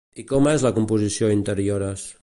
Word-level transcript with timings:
I 0.21 0.23
com 0.29 0.49
és 0.51 0.65
la 0.67 0.71
composició 0.79 1.31
Interiores? 1.37 2.11